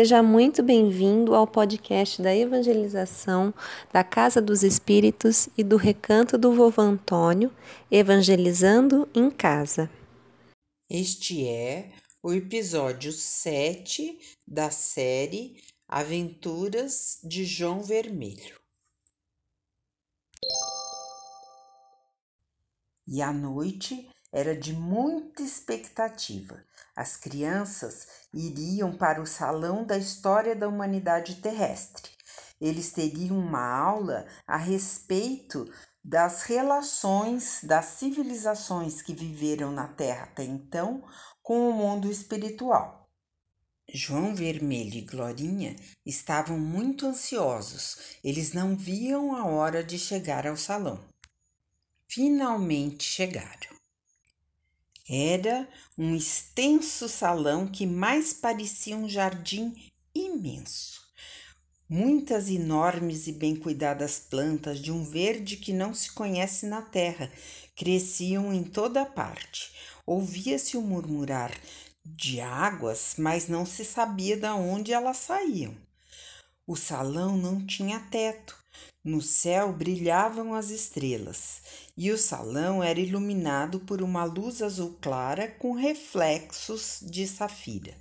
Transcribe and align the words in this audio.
Seja 0.00 0.22
muito 0.22 0.62
bem-vindo 0.62 1.34
ao 1.34 1.46
podcast 1.46 2.22
da 2.22 2.34
evangelização 2.34 3.52
da 3.92 4.02
Casa 4.02 4.40
dos 4.40 4.62
Espíritos 4.62 5.50
e 5.58 5.62
do 5.62 5.76
Recanto 5.76 6.38
do 6.38 6.54
Vovô 6.54 6.80
Antônio, 6.80 7.54
Evangelizando 7.90 9.06
em 9.14 9.30
Casa. 9.30 9.90
Este 10.88 11.46
é 11.46 11.92
o 12.22 12.32
episódio 12.32 13.12
7 13.12 14.18
da 14.48 14.70
série 14.70 15.62
Aventuras 15.86 17.18
de 17.22 17.44
João 17.44 17.82
Vermelho. 17.82 18.58
E 23.06 23.20
a 23.20 23.34
noite 23.34 24.08
era 24.32 24.56
de 24.56 24.72
muita 24.72 25.42
expectativa. 25.42 26.62
As 26.94 27.16
crianças 27.16 28.06
iriam 28.32 28.96
para 28.96 29.20
o 29.20 29.26
Salão 29.26 29.84
da 29.84 29.98
História 29.98 30.54
da 30.54 30.68
Humanidade 30.68 31.36
Terrestre. 31.36 32.10
Eles 32.60 32.92
teriam 32.92 33.38
uma 33.38 33.66
aula 33.66 34.26
a 34.46 34.56
respeito 34.56 35.64
das 36.04 36.42
relações 36.42 37.60
das 37.62 37.86
civilizações 37.86 39.02
que 39.02 39.14
viveram 39.14 39.70
na 39.70 39.88
Terra 39.88 40.24
até 40.24 40.44
então 40.44 41.04
com 41.42 41.68
o 41.68 41.72
mundo 41.72 42.10
espiritual. 42.10 43.08
João 43.92 44.34
Vermelho 44.34 44.94
e 44.94 45.00
Glorinha 45.02 45.74
estavam 46.06 46.58
muito 46.58 47.06
ansiosos. 47.06 48.18
Eles 48.22 48.52
não 48.52 48.76
viam 48.76 49.34
a 49.34 49.44
hora 49.46 49.82
de 49.82 49.98
chegar 49.98 50.46
ao 50.46 50.56
salão. 50.56 51.04
Finalmente 52.08 53.04
chegaram. 53.04 53.79
Era 55.12 55.68
um 55.98 56.14
extenso 56.14 57.08
salão 57.08 57.66
que 57.66 57.84
mais 57.84 58.32
parecia 58.32 58.96
um 58.96 59.08
jardim 59.08 59.74
imenso. 60.14 61.00
Muitas 61.88 62.48
enormes 62.48 63.26
e 63.26 63.32
bem 63.32 63.56
cuidadas 63.56 64.20
plantas 64.20 64.80
de 64.80 64.92
um 64.92 65.02
verde 65.02 65.56
que 65.56 65.72
não 65.72 65.92
se 65.92 66.12
conhece 66.12 66.64
na 66.64 66.80
terra 66.80 67.28
cresciam 67.74 68.54
em 68.54 68.62
toda 68.62 69.04
parte. 69.04 69.72
Ouvia-se 70.06 70.76
o 70.76 70.80
murmurar 70.80 71.52
de 72.04 72.40
águas, 72.40 73.16
mas 73.18 73.48
não 73.48 73.66
se 73.66 73.84
sabia 73.84 74.36
de 74.36 74.46
onde 74.46 74.92
elas 74.92 75.16
saíam. 75.16 75.74
O 76.64 76.76
salão 76.76 77.36
não 77.36 77.66
tinha 77.66 77.98
teto, 77.98 78.59
no 79.02 79.22
céu 79.22 79.72
brilhavam 79.72 80.52
as 80.52 80.68
estrelas 80.68 81.62
e 81.96 82.10
o 82.10 82.18
salão 82.18 82.82
era 82.82 83.00
iluminado 83.00 83.80
por 83.80 84.02
uma 84.02 84.24
luz 84.24 84.60
azul 84.60 84.98
clara 85.00 85.48
com 85.48 85.72
reflexos 85.72 86.98
de 87.02 87.26
safira. 87.26 87.94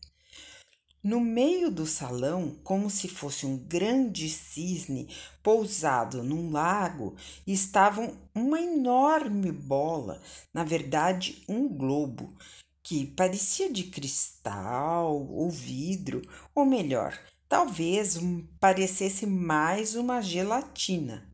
No 1.02 1.22
meio 1.22 1.72
do 1.72 1.86
salão, 1.86 2.60
como 2.62 2.90
se 2.90 3.08
fosse 3.08 3.46
um 3.46 3.58
grande 3.58 4.30
cisne 4.30 5.08
pousado 5.42 6.22
num 6.22 6.52
lago, 6.52 7.16
estava 7.48 8.14
uma 8.36 8.60
enorme 8.60 9.50
bola, 9.50 10.22
na 10.54 10.66
verdade, 10.66 11.42
um 11.48 11.70
globo, 11.70 12.36
que 12.84 13.06
parecia 13.06 13.72
de 13.72 13.86
cristal 13.86 15.26
ou 15.30 15.50
vidro, 15.50 16.22
ou 16.54 16.66
melhor, 16.66 17.18
talvez 17.50 18.20
parecesse 18.60 19.26
mais 19.26 19.96
uma 19.96 20.22
gelatina. 20.22 21.28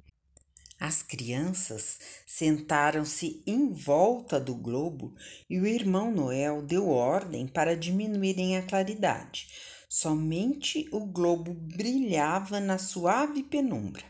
As 0.80 1.04
crianças 1.04 2.00
sentaram-se 2.26 3.44
em 3.46 3.74
volta 3.74 4.40
do 4.40 4.56
globo 4.56 5.14
e 5.50 5.60
o 5.60 5.68
irmão 5.68 6.12
Noel 6.12 6.62
deu 6.62 6.88
ordem 6.90 7.48
para 7.48 7.76
diminuírem 7.76 8.58
a 8.58 8.64
claridade. 8.64 9.48
Somente 9.90 10.88
o 10.92 11.06
globo 11.06 11.54
brilhava 11.54 12.60
na 12.60 12.78
suave 12.78 13.44
penumbra. 13.44 14.04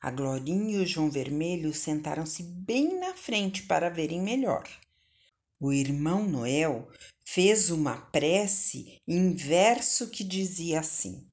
A 0.00 0.10
Glorinha 0.10 0.78
e 0.78 0.82
o 0.82 0.86
João 0.86 1.10
Vermelho 1.10 1.72
sentaram-se 1.72 2.42
bem 2.42 2.98
na 2.98 3.14
frente 3.14 3.62
para 3.64 3.88
verem 3.88 4.20
melhor. 4.20 4.68
O 5.60 5.72
irmão 5.72 6.26
Noel 6.28 6.88
fez 7.24 7.70
uma 7.70 7.96
prece 7.96 8.98
em 9.06 9.32
verso 9.34 10.10
que 10.10 10.24
dizia 10.24 10.80
assim: 10.80 11.24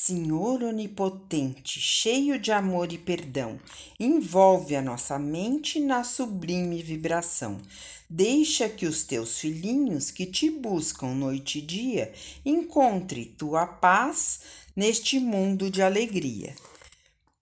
Senhor 0.00 0.62
onipotente, 0.62 1.80
cheio 1.80 2.38
de 2.38 2.52
amor 2.52 2.92
e 2.92 2.96
perdão, 2.96 3.60
envolve 3.98 4.76
a 4.76 4.80
nossa 4.80 5.18
mente 5.18 5.80
na 5.80 6.04
sublime 6.04 6.80
vibração. 6.82 7.60
Deixa 8.08 8.68
que 8.68 8.86
os 8.86 9.02
teus 9.02 9.38
filhinhos 9.38 10.12
que 10.12 10.24
te 10.24 10.50
buscam 10.50 11.08
noite 11.08 11.58
e 11.58 11.62
dia 11.62 12.12
encontre 12.46 13.34
tua 13.36 13.66
paz 13.66 14.40
neste 14.74 15.18
mundo 15.18 15.68
de 15.68 15.82
alegria. 15.82 16.54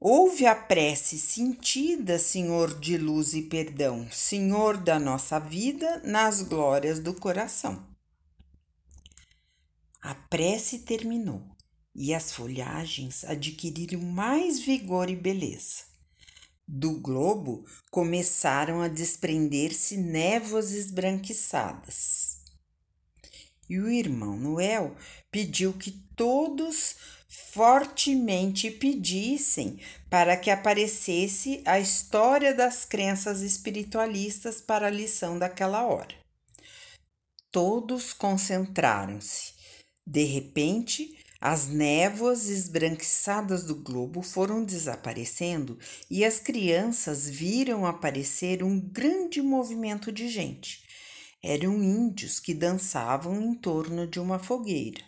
Ouve 0.01 0.47
a 0.47 0.55
prece 0.55 1.19
sentida, 1.19 2.19
Senhor 2.19 2.81
de 2.81 2.97
luz 2.97 3.35
e 3.35 3.43
perdão, 3.43 4.09
Senhor 4.11 4.79
da 4.79 4.99
nossa 4.99 5.39
vida, 5.39 6.01
nas 6.05 6.41
glórias 6.41 6.99
do 7.01 7.13
coração. 7.13 7.87
A 10.01 10.15
prece 10.15 10.79
terminou 10.79 11.56
e 11.99 12.15
as 12.15 12.31
folhagens 12.31 13.25
adquiriram 13.25 14.03
mais 14.03 14.61
vigor 14.61 15.09
e 15.09 15.17
beleza. 15.17 15.85
Do 16.69 17.01
globo 17.01 17.65
começaram 17.91 18.83
a 18.83 18.89
desprender-se 18.89 19.97
névoas 19.97 20.73
esbranquiçadas. 20.73 22.37
E 23.69 23.81
o 23.81 23.89
irmão 23.89 24.37
Noel 24.37 24.95
pediu 25.31 25.73
que 25.73 25.91
todos 26.15 26.97
fortemente 27.29 28.71
pedissem 28.71 29.81
para 30.11 30.37
que 30.37 30.51
aparecesse 30.51 31.63
a 31.65 31.81
história 31.81 32.55
das 32.55 32.85
crenças 32.85 33.41
espiritualistas 33.41 34.61
para 34.61 34.89
a 34.89 34.91
lição 34.91 35.39
daquela 35.39 35.85
hora. 35.85 36.15
Todos 37.51 38.13
concentraram-se. 38.13 39.55
De 40.07 40.25
repente, 40.25 41.17
as 41.41 41.69
névoas 41.69 42.49
esbranquiçadas 42.49 43.65
do 43.65 43.75
globo 43.75 44.23
foram 44.23 44.65
desaparecendo 44.65 45.79
e 46.11 46.25
as 46.25 46.39
crianças 46.39 47.29
viram 47.29 47.85
aparecer 47.85 48.63
um 48.63 48.81
grande 48.81 49.43
movimento 49.43 50.11
de 50.11 50.29
gente. 50.29 50.85
Eram 51.43 51.83
índios 51.83 52.41
que 52.41 52.55
dançavam 52.55 53.41
em 53.41 53.55
torno 53.55 54.07
de 54.07 54.19
uma 54.19 54.39
fogueira. 54.39 55.05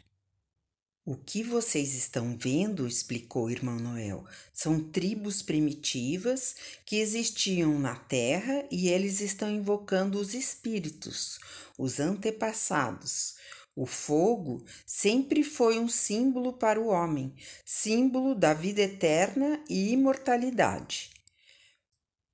O 1.04 1.16
que 1.16 1.42
vocês 1.42 1.94
estão 1.94 2.36
vendo, 2.36 2.86
explicou 2.86 3.46
o 3.46 3.50
irmão 3.50 3.76
Noel, 3.76 4.26
são 4.52 4.78
tribos 4.78 5.40
primitivas 5.40 6.54
que 6.84 6.96
existiam 6.96 7.78
na 7.78 7.94
Terra 7.94 8.66
e 8.70 8.88
eles 8.90 9.22
estão 9.22 9.50
invocando 9.50 10.20
os 10.20 10.34
espíritos, 10.34 11.38
os 11.78 11.98
antepassados 11.98 13.37
o 13.78 13.86
fogo 13.86 14.64
sempre 14.84 15.44
foi 15.44 15.78
um 15.78 15.88
símbolo 15.88 16.52
para 16.52 16.80
o 16.80 16.88
homem, 16.88 17.32
símbolo 17.64 18.34
da 18.34 18.52
vida 18.52 18.82
eterna 18.82 19.62
e 19.70 19.92
imortalidade. 19.92 21.10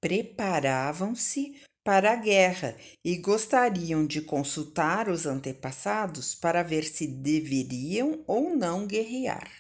Preparavam-se 0.01 1.61
para 1.85 2.13
a 2.13 2.17
guerra 2.17 2.75
e 3.05 3.19
gostariam 3.19 4.07
de 4.07 4.23
consultar 4.23 5.11
os 5.11 5.27
antepassados 5.27 6.35
para 6.35 6.63
ver 6.63 6.85
se 6.85 7.07
deveriam 7.07 8.25
ou 8.27 8.57
não 8.57 8.87
guerrear. 8.87 9.51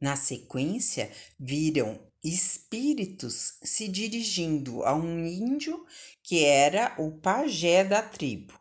Na 0.00 0.16
sequência, 0.16 1.08
viram 1.38 2.00
espíritos 2.24 3.58
se 3.62 3.86
dirigindo 3.86 4.82
a 4.82 4.92
um 4.92 5.24
índio 5.24 5.86
que 6.20 6.44
era 6.44 6.96
o 6.98 7.12
pajé 7.12 7.84
da 7.84 8.02
tribo. 8.02 8.59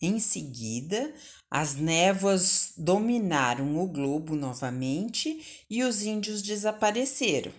Em 0.00 0.20
seguida, 0.20 1.14
as 1.50 1.74
névoas 1.74 2.72
dominaram 2.76 3.78
o 3.78 3.86
globo 3.86 4.36
novamente 4.36 5.64
e 5.70 5.82
os 5.82 6.02
índios 6.02 6.42
desapareceram. 6.42 7.52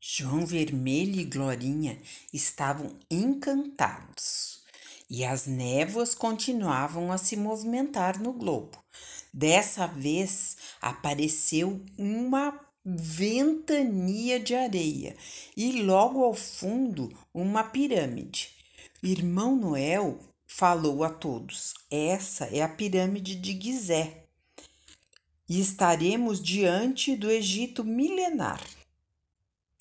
João 0.00 0.44
Vermelho 0.44 1.20
e 1.20 1.24
Glorinha 1.24 2.00
estavam 2.32 2.96
encantados 3.10 4.60
e 5.08 5.24
as 5.24 5.46
névoas 5.46 6.14
continuavam 6.14 7.12
a 7.12 7.18
se 7.18 7.36
movimentar 7.36 8.18
no 8.18 8.32
globo. 8.32 8.82
Dessa 9.32 9.86
vez 9.86 10.56
apareceu 10.80 11.80
uma 11.98 12.58
ventania 12.84 14.40
de 14.40 14.54
areia 14.54 15.16
e 15.56 15.82
logo 15.82 16.24
ao 16.24 16.34
fundo 16.34 17.12
uma 17.34 17.62
pirâmide. 17.62 18.50
Irmão 19.02 19.54
Noel 19.56 20.18
falou 20.60 21.02
a 21.02 21.08
todos: 21.08 21.72
Essa 21.90 22.44
é 22.54 22.60
a 22.60 22.68
pirâmide 22.68 23.34
de 23.34 23.58
Gizé. 23.58 24.26
E 25.48 25.58
estaremos 25.58 26.38
diante 26.38 27.16
do 27.16 27.30
Egito 27.30 27.82
milenar. 27.82 28.60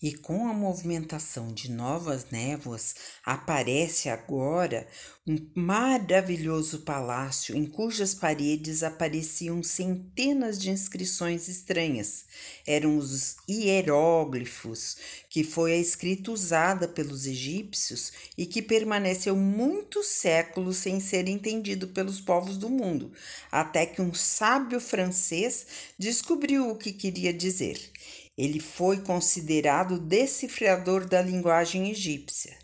E 0.02 0.14
com 0.14 0.48
a 0.48 0.54
movimentação 0.54 1.54
de 1.54 1.70
novas 1.70 2.28
névoas, 2.32 2.96
aparece 3.26 4.08
agora 4.08 4.88
um 5.28 5.38
maravilhoso 5.54 6.80
palácio 6.80 7.54
em 7.54 7.66
cujas 7.66 8.14
paredes 8.14 8.82
apareciam 8.82 9.62
centenas 9.62 10.58
de 10.58 10.70
inscrições 10.70 11.50
estranhas. 11.50 12.24
Eram 12.66 12.98
os 12.98 13.36
hieróglifos, 13.48 14.96
que 15.30 15.44
foi 15.44 15.74
a 15.74 15.78
escrita 15.78 16.32
usada 16.32 16.88
pelos 16.88 17.28
egípcios 17.28 18.14
e 18.38 18.46
que 18.46 18.62
permaneceu 18.62 19.36
muitos 19.36 20.08
séculos 20.08 20.78
sem 20.78 21.02
ser 21.02 21.28
entendido 21.28 21.90
pelos 21.90 22.22
povos 22.22 22.58
do 22.58 22.70
mundo, 22.70 23.12
até 23.52 23.86
que 23.86 24.02
um 24.02 24.14
sábio 24.14 24.80
francês 24.80 25.68
descobriu 25.98 26.70
o 26.70 26.78
que 26.78 26.94
queria 26.94 27.34
dizer. 27.34 27.92
Ele 28.40 28.62
foi 28.62 29.02
considerado 29.02 30.00
decifrador 30.00 31.06
da 31.06 31.22
linguagem 31.22 31.92
egípcia. 31.92 32.58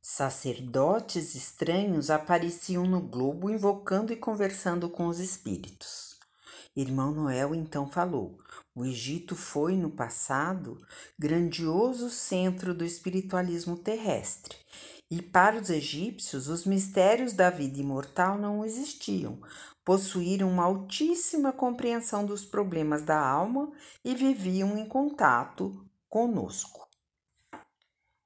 Sacerdotes 0.00 1.34
estranhos 1.34 2.08
apareciam 2.08 2.86
no 2.86 3.00
globo 3.00 3.50
invocando 3.50 4.12
e 4.12 4.16
conversando 4.16 4.88
com 4.88 5.08
os 5.08 5.18
espíritos. 5.18 6.16
Irmão 6.76 7.12
Noel 7.12 7.52
então 7.52 7.90
falou: 7.90 8.38
o 8.76 8.84
Egito 8.84 9.34
foi, 9.34 9.74
no 9.76 9.90
passado, 9.90 10.80
grandioso 11.18 12.08
centro 12.08 12.72
do 12.72 12.84
espiritualismo 12.84 13.76
terrestre. 13.76 14.56
E 15.08 15.22
para 15.22 15.60
os 15.60 15.70
egípcios, 15.70 16.48
os 16.48 16.64
mistérios 16.64 17.32
da 17.32 17.48
vida 17.48 17.78
imortal 17.78 18.36
não 18.36 18.64
existiam, 18.64 19.40
possuíram 19.84 20.50
uma 20.50 20.64
altíssima 20.64 21.52
compreensão 21.52 22.26
dos 22.26 22.44
problemas 22.44 23.02
da 23.02 23.18
alma 23.18 23.70
e 24.04 24.16
viviam 24.16 24.76
em 24.76 24.84
contato 24.84 25.86
conosco. 26.08 26.86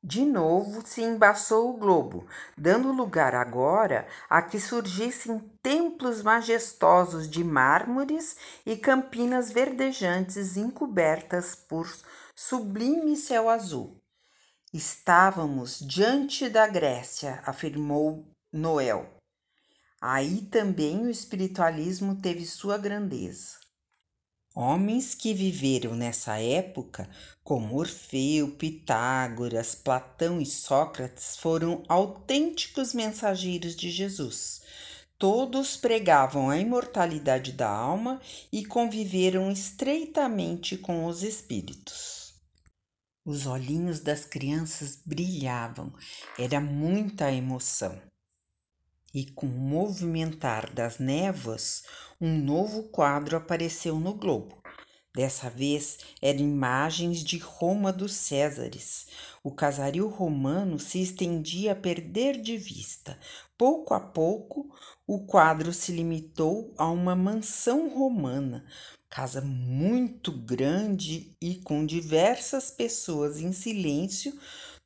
De 0.02 0.24
novo 0.24 0.80
se 0.86 1.02
embaçou 1.02 1.68
o 1.68 1.76
globo, 1.76 2.26
dando 2.56 2.90
lugar 2.90 3.34
agora 3.34 4.08
a 4.30 4.40
que 4.40 4.58
surgissem 4.58 5.38
templos 5.62 6.22
majestosos 6.22 7.28
de 7.28 7.44
mármores 7.44 8.34
e 8.64 8.78
campinas 8.78 9.50
verdejantes 9.50 10.56
encobertas 10.56 11.54
por 11.54 11.86
sublime 12.34 13.14
céu 13.14 13.50
azul. 13.50 13.99
Estávamos 14.72 15.80
diante 15.80 16.48
da 16.48 16.64
Grécia, 16.68 17.42
afirmou 17.44 18.24
Noel. 18.52 19.16
Aí 20.00 20.42
também 20.42 21.02
o 21.02 21.10
espiritualismo 21.10 22.14
teve 22.22 22.46
sua 22.46 22.78
grandeza. 22.78 23.58
Homens 24.54 25.12
que 25.12 25.34
viveram 25.34 25.96
nessa 25.96 26.38
época, 26.38 27.10
como 27.42 27.76
Orfeu, 27.76 28.52
Pitágoras, 28.52 29.74
Platão 29.74 30.40
e 30.40 30.46
Sócrates, 30.46 31.36
foram 31.36 31.82
autênticos 31.88 32.94
mensageiros 32.94 33.74
de 33.74 33.90
Jesus. 33.90 34.62
Todos 35.18 35.76
pregavam 35.76 36.48
a 36.48 36.56
imortalidade 36.56 37.50
da 37.50 37.68
alma 37.68 38.20
e 38.52 38.64
conviveram 38.64 39.50
estreitamente 39.50 40.78
com 40.78 41.06
os 41.06 41.24
espíritos. 41.24 42.29
Os 43.30 43.46
olhinhos 43.46 44.00
das 44.00 44.24
crianças 44.24 44.98
brilhavam, 45.06 45.92
era 46.36 46.60
muita 46.60 47.30
emoção 47.30 47.96
e 49.14 49.24
com 49.24 49.46
o 49.46 49.48
movimentar 49.48 50.68
das 50.74 50.98
névoas, 50.98 51.84
um 52.20 52.36
novo 52.36 52.88
quadro 52.88 53.36
apareceu 53.36 54.00
no 54.00 54.14
globo. 54.14 54.60
Dessa 55.14 55.48
vez 55.48 55.98
eram 56.20 56.40
imagens 56.40 57.22
de 57.22 57.38
Roma 57.38 57.92
dos 57.92 58.14
Césares. 58.14 59.06
O 59.44 59.52
casario 59.52 60.08
romano 60.08 60.80
se 60.80 61.00
estendia 61.00 61.70
a 61.70 61.76
perder 61.76 62.40
de 62.40 62.56
vista. 62.56 63.16
Pouco 63.56 63.94
a 63.94 64.00
pouco, 64.00 64.74
o 65.06 65.24
quadro 65.24 65.72
se 65.72 65.92
limitou 65.92 66.74
a 66.76 66.88
uma 66.88 67.14
mansão 67.14 67.88
romana, 67.88 68.64
casa 69.10 69.40
muito 69.40 70.30
grande 70.30 71.32
e 71.42 71.56
com 71.56 71.84
diversas 71.84 72.70
pessoas 72.70 73.40
em 73.40 73.52
silêncio 73.52 74.32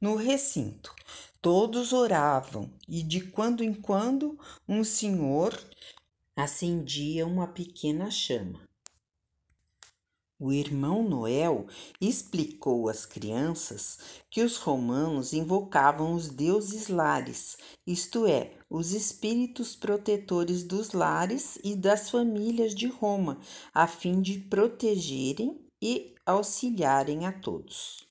no 0.00 0.16
recinto. 0.16 0.94
Todos 1.42 1.92
oravam 1.92 2.70
e 2.88 3.02
de 3.02 3.20
quando 3.20 3.62
em 3.62 3.74
quando 3.74 4.38
um 4.66 4.82
senhor 4.82 5.62
acendia 6.34 7.26
uma 7.26 7.46
pequena 7.46 8.10
chama. 8.10 8.62
O 10.38 10.52
irmão 10.52 11.08
Noel 11.08 11.66
explicou 12.00 12.88
às 12.88 13.06
crianças 13.06 13.98
que 14.28 14.42
os 14.42 14.56
romanos 14.56 15.32
invocavam 15.32 16.12
os 16.12 16.28
deuses 16.28 16.88
lares, 16.88 17.56
isto 17.86 18.26
é, 18.26 18.52
os 18.68 18.92
espíritos 18.92 19.76
protetores 19.76 20.64
dos 20.64 20.90
lares 20.92 21.56
e 21.62 21.76
das 21.76 22.10
famílias 22.10 22.74
de 22.74 22.88
Roma, 22.88 23.38
a 23.72 23.86
fim 23.86 24.20
de 24.20 24.40
protegerem 24.40 25.64
e 25.80 26.16
auxiliarem 26.26 27.26
a 27.26 27.32
todos. 27.32 28.04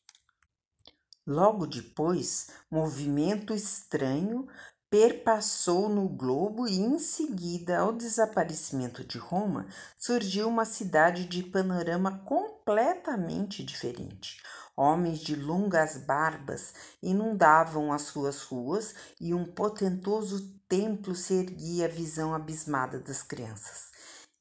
Logo 1.27 1.65
depois, 1.65 2.49
movimento 2.69 3.53
estranho 3.53 4.47
perpassou 4.93 5.89
no 5.89 6.07
globo 6.07 6.67
e 6.67 6.79
em 6.79 6.99
seguida 6.99 7.79
ao 7.79 7.91
desaparecimento 7.91 9.03
de 9.03 9.17
Roma 9.17 9.65
surgiu 9.97 10.47
uma 10.47 10.65
cidade 10.65 11.25
de 11.25 11.41
panorama 11.41 12.19
completamente 12.19 13.63
diferente. 13.63 14.39
Homens 14.77 15.17
de 15.17 15.35
longas 15.35 15.97
barbas 15.97 16.75
inundavam 17.01 17.91
as 17.91 18.03
suas 18.03 18.43
ruas 18.43 18.93
e 19.19 19.33
um 19.33 19.45
potentoso 19.45 20.47
templo 20.69 21.15
se 21.15 21.33
erguia 21.33 21.85
à 21.85 21.89
visão 21.89 22.31
abismada 22.31 22.99
das 22.99 23.23
crianças. 23.23 23.87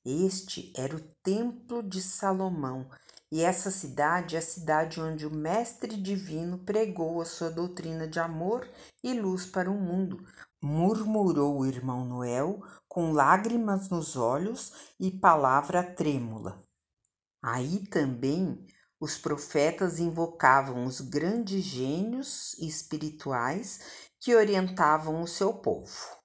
Este 0.05 0.71
era 0.77 0.95
o 0.95 1.01
Templo 1.23 1.83
de 1.83 2.03
Salomão, 2.03 2.91
e 3.33 3.41
essa 3.41 3.71
cidade 3.71 4.37
é 4.37 4.39
a 4.41 4.43
cidade 4.43 5.01
onde 5.01 5.27
o 5.27 5.31
Mestre 5.31 5.97
Divino 5.97 6.59
pregou 6.59 7.19
a 7.19 7.25
sua 7.25 7.51
doutrina 7.51 8.07
de 8.07 8.21
amor 8.21 8.69
e 9.03 9.15
luz 9.15 9.47
para 9.47 9.71
o 9.71 9.75
mundo, 9.75 10.23
murmurou 10.63 11.59
o 11.59 11.65
irmão 11.65 12.05
Noel 12.05 12.63
com 12.87 13.11
lágrimas 13.11 13.89
nos 13.89 14.17
olhos 14.17 14.93
e 15.01 15.11
palavra 15.11 15.83
trêmula. 15.83 16.63
Aí 17.43 17.87
também 17.87 18.67
os 19.01 19.17
profetas 19.17 19.99
invocavam 19.99 20.85
os 20.85 21.01
grandes 21.01 21.65
gênios 21.65 22.53
espirituais 22.59 23.81
que 24.21 24.35
orientavam 24.35 25.23
o 25.23 25.27
seu 25.27 25.55
povo. 25.55 26.23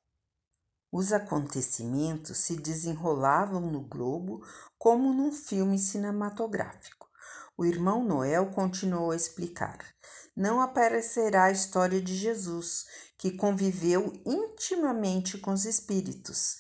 Os 0.92 1.12
acontecimentos 1.12 2.38
se 2.38 2.56
desenrolavam 2.56 3.60
no 3.60 3.82
globo 3.82 4.42
como 4.78 5.14
num 5.14 5.34
filme 5.34 5.78
cinematográfico. 5.78 6.97
O 7.58 7.66
irmão 7.66 8.04
Noel 8.04 8.52
continuou 8.52 9.10
a 9.10 9.16
explicar: 9.16 9.80
Não 10.36 10.62
aparecerá 10.62 11.46
a 11.46 11.52
história 11.52 12.00
de 12.00 12.16
Jesus, 12.16 12.86
que 13.18 13.32
conviveu 13.32 14.14
intimamente 14.24 15.40
com 15.40 15.52
os 15.52 15.66
espíritos. 15.66 16.60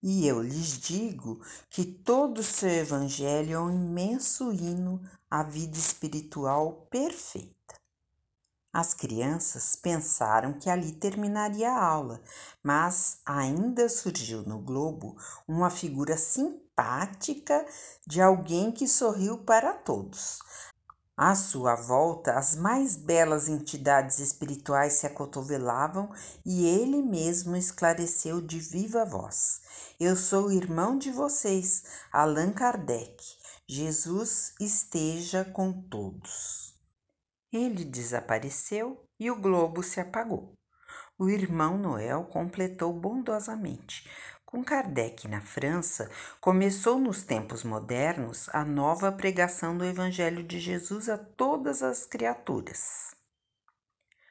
E 0.00 0.28
eu 0.28 0.40
lhes 0.40 0.78
digo 0.78 1.44
que 1.68 1.84
todo 1.84 2.38
o 2.38 2.44
seu 2.44 2.70
evangelho 2.70 3.54
é 3.54 3.60
um 3.60 3.70
imenso 3.70 4.52
hino 4.52 5.02
à 5.28 5.42
vida 5.42 5.76
espiritual 5.76 6.86
perfeita. 6.88 7.74
As 8.72 8.92
crianças 8.92 9.74
pensaram 9.76 10.52
que 10.52 10.68
ali 10.68 10.92
terminaria 10.92 11.70
a 11.70 11.82
aula, 11.82 12.20
mas 12.62 13.20
ainda 13.24 13.88
surgiu 13.88 14.42
no 14.42 14.58
globo 14.58 15.16
uma 15.46 15.70
figura 15.70 16.18
simpática 16.18 17.66
de 18.06 18.20
alguém 18.20 18.70
que 18.70 18.86
sorriu 18.86 19.38
para 19.38 19.72
todos. 19.72 20.40
À 21.16 21.34
sua 21.34 21.74
volta, 21.74 22.34
as 22.38 22.54
mais 22.54 22.94
belas 22.94 23.48
entidades 23.48 24.20
espirituais 24.20 24.92
se 24.92 25.06
acotovelavam 25.06 26.12
e 26.46 26.64
ele 26.64 27.02
mesmo 27.02 27.56
esclareceu 27.56 28.40
de 28.40 28.60
viva 28.60 29.04
voz: 29.04 29.60
Eu 29.98 30.14
sou 30.14 30.46
o 30.46 30.52
irmão 30.52 30.96
de 30.96 31.10
vocês, 31.10 31.82
Allan 32.12 32.52
Kardec. 32.52 33.16
Jesus 33.66 34.54
esteja 34.60 35.44
com 35.44 35.72
todos. 35.72 36.77
Ele 37.52 37.84
desapareceu 37.84 39.02
e 39.18 39.30
o 39.30 39.36
globo 39.36 39.82
se 39.82 40.00
apagou. 40.00 40.54
O 41.18 41.28
irmão 41.28 41.78
Noel 41.78 42.24
completou 42.24 42.92
bondosamente. 42.92 44.08
Com 44.44 44.64
Kardec 44.64 45.28
na 45.28 45.40
França, 45.40 46.10
começou 46.40 46.98
nos 46.98 47.22
tempos 47.22 47.64
modernos 47.64 48.48
a 48.50 48.64
nova 48.64 49.12
pregação 49.12 49.76
do 49.76 49.84
Evangelho 49.84 50.42
de 50.42 50.58
Jesus 50.58 51.08
a 51.08 51.18
todas 51.18 51.82
as 51.82 52.06
criaturas. 52.06 53.14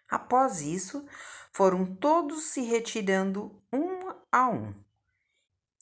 Após 0.09 0.62
isso, 0.62 1.05
foram 1.53 1.86
todos 1.95 2.45
se 2.45 2.62
retirando 2.62 3.62
um 3.71 4.12
a 4.31 4.50
um. 4.50 4.74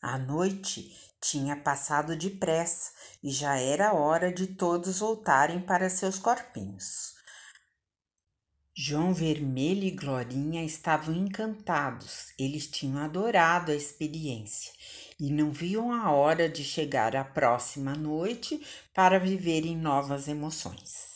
A 0.01 0.17
noite 0.17 0.91
tinha 1.21 1.55
passado 1.55 2.15
depressa 2.15 2.91
e 3.23 3.31
já 3.31 3.57
era 3.57 3.93
hora 3.93 4.33
de 4.33 4.47
todos 4.47 4.99
voltarem 4.99 5.61
para 5.61 5.89
seus 5.89 6.19
corpinhos. 6.19 7.14
João 8.77 9.13
Vermelho 9.13 9.85
e 9.85 9.91
Glorinha 9.91 10.61
estavam 10.61 11.15
encantados, 11.15 12.33
eles 12.37 12.67
tinham 12.67 12.97
adorado 12.97 13.71
a 13.71 13.75
experiência 13.75 14.73
e 15.17 15.31
não 15.31 15.49
viam 15.49 15.93
a 15.93 16.11
hora 16.11 16.49
de 16.49 16.61
chegar 16.61 17.15
a 17.15 17.23
próxima 17.23 17.95
noite 17.95 18.61
para 18.93 19.17
viverem 19.17 19.77
novas 19.77 20.27
emoções. 20.27 21.14